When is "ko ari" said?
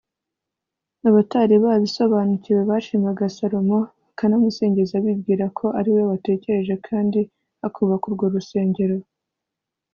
5.57-5.89